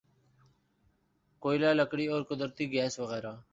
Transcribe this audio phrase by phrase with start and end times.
[1.41, 3.33] کوئلہ لکڑی اور قدرتی گیس وغیرہ